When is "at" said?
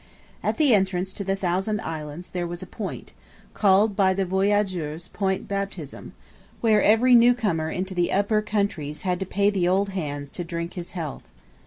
0.41-0.57